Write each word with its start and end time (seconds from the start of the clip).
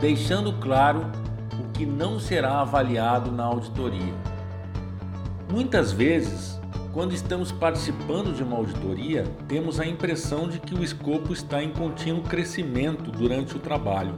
deixando 0.00 0.54
claro 0.54 1.06
o 1.60 1.70
que 1.72 1.84
não 1.84 2.18
será 2.18 2.60
avaliado 2.60 3.30
na 3.30 3.44
auditoria. 3.44 4.14
Muitas 5.52 5.92
vezes, 5.92 6.58
quando 6.90 7.12
estamos 7.12 7.52
participando 7.52 8.34
de 8.34 8.42
uma 8.42 8.56
auditoria, 8.56 9.24
temos 9.46 9.78
a 9.78 9.86
impressão 9.86 10.48
de 10.48 10.58
que 10.58 10.74
o 10.74 10.82
escopo 10.82 11.34
está 11.34 11.62
em 11.62 11.70
contínuo 11.70 12.22
crescimento 12.22 13.10
durante 13.10 13.54
o 13.56 13.58
trabalho. 13.58 14.14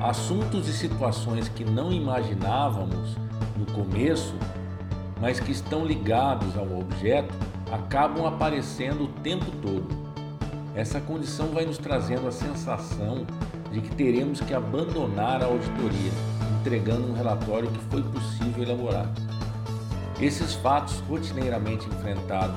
Assuntos 0.00 0.66
e 0.66 0.72
situações 0.72 1.48
que 1.48 1.64
não 1.64 1.92
imaginávamos 1.92 3.16
no 3.56 3.66
começo, 3.66 4.34
mas 5.20 5.40
que 5.40 5.52
estão 5.52 5.84
ligados 5.84 6.56
ao 6.56 6.78
objeto, 6.78 7.34
acabam 7.70 8.24
aparecendo 8.26 9.04
o 9.04 9.08
tempo 9.08 9.50
todo. 9.60 9.86
Essa 10.74 11.00
condição 11.00 11.48
vai 11.48 11.66
nos 11.66 11.78
trazendo 11.78 12.28
a 12.28 12.32
sensação 12.32 13.26
de 13.72 13.80
que 13.80 13.94
teremos 13.94 14.40
que 14.40 14.54
abandonar 14.54 15.42
a 15.42 15.46
auditoria, 15.46 16.12
entregando 16.60 17.08
um 17.08 17.14
relatório 17.14 17.70
que 17.70 17.78
foi 17.90 18.02
possível 18.02 18.64
elaborar. 18.64 19.10
Esses 20.20 20.54
fatos 20.54 21.00
rotineiramente 21.08 21.86
enfrentados, 21.88 22.56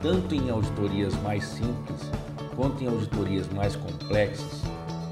tanto 0.00 0.34
em 0.34 0.48
auditorias 0.50 1.14
mais 1.22 1.44
simples 1.44 2.10
quanto 2.56 2.82
em 2.82 2.88
auditorias 2.88 3.48
mais 3.52 3.76
complexas, 3.76 4.62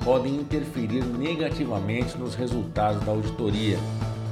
podem 0.03 0.37
interferir 0.37 1.05
negativamente 1.05 2.17
nos 2.17 2.35
resultados 2.35 3.05
da 3.05 3.13
auditoria, 3.13 3.79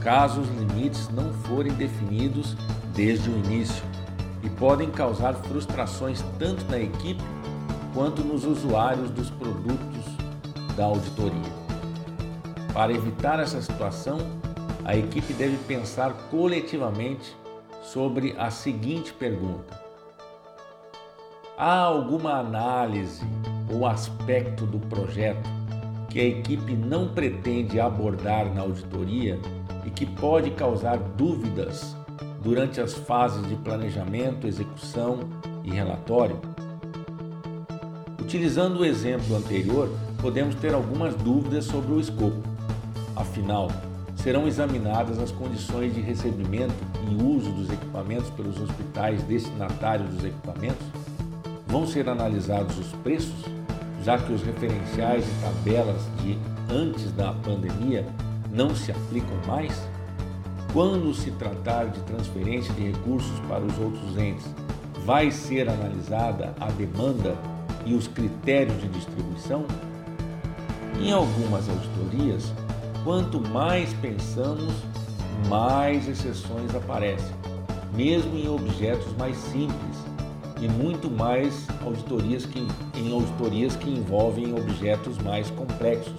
caso 0.01 0.41
os 0.41 0.48
limites 0.48 1.09
não 1.09 1.33
forem 1.33 1.73
definidos 1.73 2.56
desde 2.95 3.29
o 3.29 3.37
início, 3.39 3.83
e 4.42 4.48
podem 4.51 4.91
causar 4.91 5.34
frustrações 5.34 6.25
tanto 6.39 6.65
na 6.70 6.79
equipe 6.79 7.23
quanto 7.92 8.23
nos 8.23 8.45
usuários 8.45 9.11
dos 9.11 9.31
produtos 9.31 10.03
da 10.77 10.84
auditoria. 10.84 11.64
Para 12.72 12.92
evitar 12.92 13.41
essa 13.41 13.62
situação, 13.62 14.19
a 14.84 14.97
equipe 14.97 15.33
deve 15.33 15.56
pensar 15.67 16.12
coletivamente 16.30 17.34
sobre 17.83 18.34
a 18.39 18.50
seguinte 18.50 19.12
pergunta: 19.12 19.80
Há 21.56 21.78
alguma 21.78 22.39
análise 22.39 23.25
ou 23.72 23.86
aspecto 23.86 24.67
do 24.67 24.78
projeto 24.78 25.48
que 26.08 26.20
a 26.20 26.25
equipe 26.25 26.75
não 26.75 27.08
pretende 27.08 27.80
abordar 27.80 28.52
na 28.52 28.62
auditoria 28.62 29.39
e 29.84 29.91
que 29.91 30.06
pode 30.06 30.50
causar 30.50 30.97
dúvidas 30.97 31.97
durante 32.42 32.80
as 32.80 32.95
fases 32.95 33.47
de 33.48 33.56
planejamento, 33.56 34.47
execução 34.47 35.20
e 35.62 35.70
relatório? 35.70 36.41
Utilizando 38.20 38.80
o 38.80 38.84
exemplo 38.84 39.36
anterior, 39.36 39.89
podemos 40.25 40.55
ter 40.55 40.72
algumas 40.72 41.14
dúvidas 41.17 41.67
sobre 41.67 41.92
o 41.92 42.00
escopo. 42.00 42.39
Afinal, 43.14 43.70
serão 44.17 44.48
examinadas 44.48 45.19
as 45.19 45.30
condições 45.30 45.94
de 45.94 46.00
recebimento 46.00 46.75
e 47.11 47.22
uso 47.22 47.53
dos 47.53 47.70
equipamentos 47.70 48.30
pelos 48.30 48.58
hospitais 48.58 49.22
destinatários 49.25 50.08
dos 50.08 50.25
equipamentos? 50.25 50.86
Vão 51.67 51.86
ser 51.86 52.08
analisados 52.08 52.78
os 52.78 52.91
preços, 53.02 53.45
já 54.02 54.17
que 54.17 54.33
os 54.33 54.42
referenciais 54.42 55.27
e 55.27 55.42
tabelas 55.42 56.00
de 56.22 56.39
antes 56.72 57.12
da 57.12 57.34
pandemia 57.34 58.06
não 58.50 58.75
se 58.75 58.92
aplicam 58.92 59.36
mais? 59.47 59.78
Quando 60.72 61.12
se 61.12 61.33
tratar 61.33 61.89
de 61.89 62.00
transferência 62.00 62.72
de 62.72 62.92
recursos 62.92 63.39
para 63.41 63.62
os 63.62 63.78
outros 63.78 64.17
entes, 64.17 64.47
vai 65.05 65.30
ser 65.30 65.69
analisada 65.69 66.55
a 66.58 66.70
demanda 66.70 67.36
e 67.84 67.92
os 67.92 68.08
critérios 68.08 68.80
de 68.80 68.89
distribuição? 68.89 69.67
Em 71.00 71.12
algumas 71.12 71.68
auditorias, 71.68 72.52
Quanto 73.05 73.39
mais 73.39 73.92
pensamos, 73.92 74.73
mais 75.46 76.08
exceções 76.08 76.74
aparecem, 76.74 77.36
mesmo 77.95 78.35
em 78.35 78.48
objetos 78.48 79.14
mais 79.18 79.36
simples, 79.36 79.98
e 80.58 80.67
muito 80.67 81.11
mais 81.11 81.67
auditorias 81.85 82.46
que, 82.46 82.67
em 82.96 83.13
auditorias 83.13 83.77
que 83.77 83.91
envolvem 83.91 84.55
objetos 84.55 85.18
mais 85.18 85.51
complexos. 85.51 86.14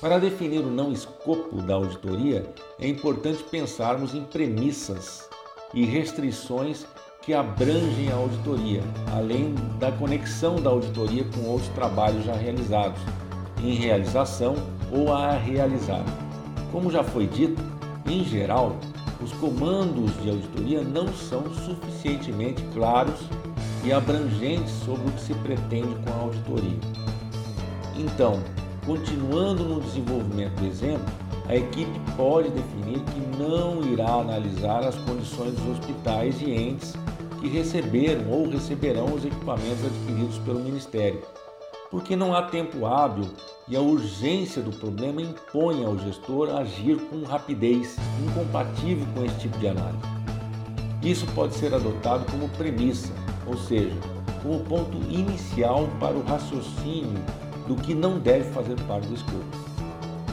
Para 0.00 0.20
definir 0.20 0.60
o 0.60 0.70
não 0.70 0.92
escopo 0.92 1.60
da 1.62 1.74
auditoria, 1.74 2.46
é 2.78 2.86
importante 2.86 3.42
pensarmos 3.42 4.14
em 4.14 4.22
premissas 4.22 5.28
e 5.74 5.84
restrições 5.84 6.86
que 7.20 7.34
abrangem 7.34 8.12
a 8.12 8.14
auditoria, 8.14 8.82
além 9.12 9.56
da 9.80 9.90
conexão 9.90 10.54
da 10.54 10.70
auditoria 10.70 11.24
com 11.34 11.48
outros 11.48 11.68
trabalhos 11.70 12.24
já 12.24 12.34
realizados, 12.34 13.00
em 13.62 13.74
realização 13.74 14.56
ou 14.90 15.12
a 15.12 15.32
realizar. 15.32 16.04
Como 16.70 16.90
já 16.90 17.04
foi 17.04 17.26
dito, 17.26 17.62
em 18.06 18.24
geral, 18.24 18.76
os 19.22 19.32
comandos 19.34 20.10
de 20.22 20.30
auditoria 20.30 20.82
não 20.82 21.06
são 21.12 21.44
suficientemente 21.54 22.62
claros 22.74 23.20
e 23.84 23.92
abrangentes 23.92 24.72
sobre 24.84 25.08
o 25.08 25.12
que 25.12 25.20
se 25.20 25.34
pretende 25.34 25.94
com 26.04 26.10
a 26.10 26.22
auditoria. 26.22 26.78
Então, 27.96 28.40
continuando 28.84 29.64
no 29.64 29.80
desenvolvimento 29.80 30.54
do 30.54 30.66
exemplo, 30.66 31.06
a 31.48 31.56
equipe 31.56 32.00
pode 32.16 32.48
definir 32.50 33.00
que 33.00 33.38
não 33.38 33.82
irá 33.92 34.14
analisar 34.14 34.84
as 34.84 34.96
condições 34.96 35.54
dos 35.54 35.78
hospitais 35.78 36.40
e 36.40 36.50
entes 36.50 36.94
que 37.40 37.48
receberam 37.48 38.30
ou 38.30 38.48
receberão 38.48 39.12
os 39.12 39.24
equipamentos 39.24 39.84
adquiridos 39.84 40.38
pelo 40.38 40.60
Ministério 40.60 41.20
porque 41.92 42.16
não 42.16 42.34
há 42.34 42.44
tempo 42.44 42.86
hábil 42.86 43.28
e 43.68 43.76
a 43.76 43.80
urgência 43.80 44.62
do 44.62 44.72
problema 44.72 45.20
impõe 45.20 45.84
ao 45.84 45.98
gestor 45.98 46.48
agir 46.48 46.96
com 46.96 47.22
rapidez 47.22 47.98
incompatível 48.26 49.06
com 49.14 49.26
esse 49.26 49.40
tipo 49.40 49.58
de 49.58 49.68
análise. 49.68 50.02
Isso 51.02 51.26
pode 51.34 51.54
ser 51.54 51.74
adotado 51.74 52.24
como 52.30 52.48
premissa, 52.48 53.12
ou 53.46 53.58
seja, 53.58 53.94
como 54.42 54.60
ponto 54.60 54.96
inicial 55.10 55.86
para 56.00 56.16
o 56.16 56.22
raciocínio 56.22 57.22
do 57.68 57.76
que 57.76 57.94
não 57.94 58.18
deve 58.18 58.50
fazer 58.52 58.80
parte 58.84 59.08
do 59.08 59.14
escopo. 59.14 59.44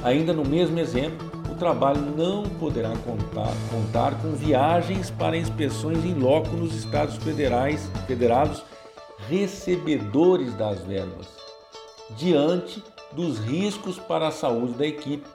Ainda 0.02 0.32
no 0.32 0.46
mesmo 0.46 0.80
exemplo, 0.80 1.30
o 1.52 1.56
trabalho 1.56 2.00
não 2.16 2.44
poderá 2.44 2.94
contar, 3.00 3.52
contar 3.70 4.16
com 4.22 4.32
viagens 4.32 5.12
para 5.12 5.36
inspeções 5.36 6.06
em 6.06 6.14
loco 6.14 6.56
nos 6.56 6.74
estados 6.74 7.18
federais, 7.18 7.92
federados 8.08 8.64
recebedores 9.28 10.54
das 10.54 10.80
verbas 10.86 11.49
diante 12.18 12.84
dos 13.14 13.40
riscos 13.40 13.98
para 13.98 14.28
a 14.28 14.32
saúde 14.32 14.74
da 14.74 14.86
equipe. 14.86 15.28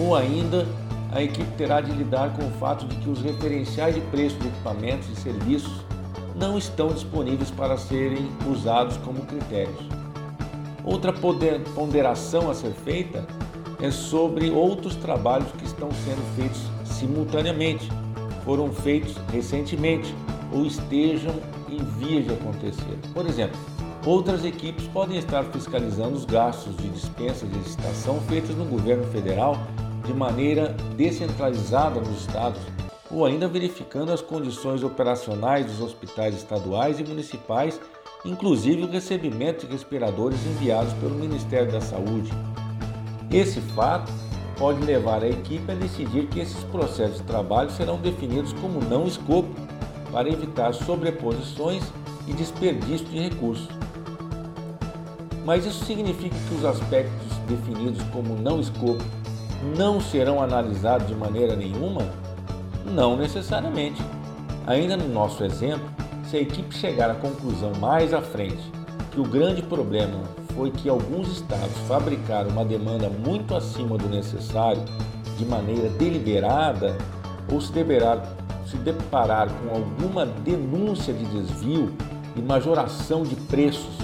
Ou 0.00 0.14
ainda, 0.16 0.66
a 1.12 1.22
equipe 1.22 1.50
terá 1.56 1.80
de 1.80 1.92
lidar 1.92 2.34
com 2.34 2.46
o 2.46 2.50
fato 2.52 2.86
de 2.86 2.96
que 2.96 3.10
os 3.10 3.20
referenciais 3.20 3.94
de 3.94 4.00
preço 4.00 4.36
de 4.36 4.48
equipamentos 4.48 5.08
e 5.10 5.16
serviços 5.16 5.84
não 6.34 6.56
estão 6.56 6.88
disponíveis 6.88 7.50
para 7.50 7.76
serem 7.76 8.30
usados 8.50 8.96
como 8.98 9.26
critérios. 9.26 9.78
Outra 10.84 11.12
ponderação 11.12 12.50
a 12.50 12.54
ser 12.54 12.72
feita 12.72 13.24
é 13.80 13.90
sobre 13.90 14.50
outros 14.50 14.96
trabalhos 14.96 15.50
que 15.52 15.64
estão 15.64 15.90
sendo 15.90 16.36
feitos 16.36 16.62
simultaneamente, 16.84 17.88
foram 18.44 18.72
feitos 18.72 19.14
recentemente 19.32 20.14
ou 20.52 20.64
estejam 20.64 21.34
em 21.68 21.78
vias 21.98 22.24
de 22.24 22.32
acontecer. 22.32 22.98
Por 23.12 23.26
exemplo, 23.26 23.58
Outras 24.04 24.44
equipes 24.44 24.88
podem 24.88 25.16
estar 25.16 25.44
fiscalizando 25.44 26.16
os 26.16 26.24
gastos 26.24 26.76
de 26.76 26.88
dispensa 26.88 27.46
de 27.46 27.56
licitação 27.56 28.20
feitos 28.22 28.56
no 28.56 28.64
governo 28.64 29.04
federal 29.04 29.56
de 30.04 30.12
maneira 30.12 30.74
descentralizada 30.96 32.00
nos 32.00 32.22
estados, 32.22 32.60
ou 33.08 33.24
ainda 33.24 33.46
verificando 33.46 34.12
as 34.12 34.20
condições 34.20 34.82
operacionais 34.82 35.66
dos 35.66 35.80
hospitais 35.80 36.34
estaduais 36.34 36.98
e 36.98 37.04
municipais, 37.04 37.80
inclusive 38.24 38.82
o 38.82 38.90
recebimento 38.90 39.66
de 39.66 39.72
respiradores 39.72 40.44
enviados 40.46 40.92
pelo 40.94 41.14
Ministério 41.14 41.70
da 41.70 41.80
Saúde. 41.80 42.32
Esse 43.30 43.60
fato 43.60 44.10
pode 44.58 44.84
levar 44.84 45.22
a 45.22 45.28
equipe 45.28 45.70
a 45.70 45.76
decidir 45.76 46.26
que 46.26 46.40
esses 46.40 46.64
processos 46.64 47.18
de 47.18 47.22
trabalho 47.22 47.70
serão 47.70 47.98
definidos 47.98 48.52
como 48.54 48.80
não 48.80 49.06
escopo, 49.06 49.54
para 50.10 50.28
evitar 50.28 50.74
sobreposições 50.74 51.84
e 52.26 52.32
desperdício 52.32 53.06
de 53.06 53.18
recursos. 53.18 53.81
Mas 55.44 55.66
isso 55.66 55.84
significa 55.84 56.36
que 56.48 56.54
os 56.54 56.64
aspectos 56.64 57.36
definidos 57.48 58.02
como 58.12 58.36
não 58.36 58.60
escopo 58.60 59.02
não 59.76 60.00
serão 60.00 60.42
analisados 60.42 61.06
de 61.06 61.14
maneira 61.14 61.56
nenhuma? 61.56 62.02
Não 62.84 63.16
necessariamente. 63.16 64.00
Ainda 64.66 64.96
no 64.96 65.08
nosso 65.08 65.44
exemplo, 65.44 65.88
se 66.28 66.36
a 66.36 66.40
equipe 66.40 66.74
chegar 66.74 67.10
à 67.10 67.14
conclusão 67.14 67.72
mais 67.80 68.14
à 68.14 68.22
frente 68.22 68.70
que 69.10 69.20
o 69.20 69.24
grande 69.24 69.62
problema 69.62 70.22
foi 70.54 70.70
que 70.70 70.88
alguns 70.88 71.28
estados 71.28 71.76
fabricaram 71.88 72.50
uma 72.50 72.64
demanda 72.64 73.08
muito 73.08 73.54
acima 73.54 73.98
do 73.98 74.08
necessário 74.08 74.82
de 75.36 75.44
maneira 75.44 75.88
deliberada 75.90 76.96
ou 77.50 77.60
se 77.60 77.72
deparar, 77.72 78.22
se 78.66 78.76
deparar 78.76 79.48
com 79.50 79.74
alguma 79.74 80.24
denúncia 80.24 81.12
de 81.12 81.24
desvio 81.24 81.92
e 82.36 82.40
majoração 82.40 83.22
de 83.22 83.34
preços 83.34 84.01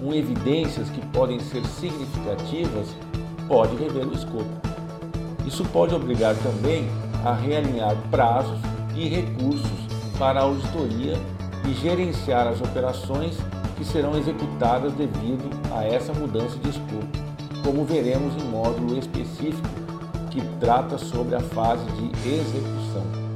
com 0.00 0.14
evidências 0.14 0.88
que 0.90 1.04
podem 1.08 1.40
ser 1.40 1.64
significativas, 1.64 2.88
pode 3.46 3.76
rever 3.76 4.06
o 4.06 4.12
escopo. 4.12 4.68
Isso 5.46 5.64
pode 5.66 5.94
obrigar 5.94 6.34
também 6.36 6.88
a 7.24 7.32
realinhar 7.32 7.96
prazos 8.10 8.58
e 8.94 9.08
recursos 9.08 9.88
para 10.18 10.40
a 10.40 10.42
auditoria 10.42 11.16
e 11.68 11.74
gerenciar 11.74 12.46
as 12.46 12.60
operações 12.60 13.36
que 13.76 13.84
serão 13.84 14.16
executadas 14.16 14.92
devido 14.92 15.48
a 15.72 15.84
essa 15.84 16.12
mudança 16.12 16.58
de 16.58 16.70
escopo, 16.70 17.06
como 17.64 17.84
veremos 17.84 18.34
em 18.36 18.46
módulo 18.48 18.98
específico 18.98 19.68
que 20.30 20.42
trata 20.60 20.98
sobre 20.98 21.36
a 21.36 21.40
fase 21.40 21.84
de 21.92 22.28
execução. 22.28 23.27